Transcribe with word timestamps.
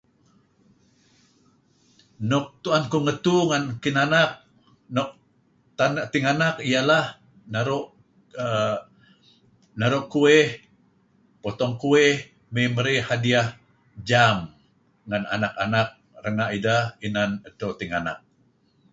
Nuk 2.29 2.45
tuen 2.63 2.83
kuh 2.91 3.03
ngetu 3.05 3.35
ngen 3.49 3.63
kinanak 3.83 4.29
nuk 4.95 5.09
tinganak 6.13 6.55
naru' 9.83 10.07
kueh, 10.13 10.47
potong 11.43 11.73
kueh, 11.81 12.15
may 12.53 12.67
marey 12.75 12.97
hadiah 13.07 13.47
jam 14.09 14.37
ngen 15.07 15.23
anak-anak 15.35 15.87
renga' 16.23 16.53
ideh 16.57 16.83
inan 17.07 17.31
edto 17.49 17.67
tinganak. 17.79 18.17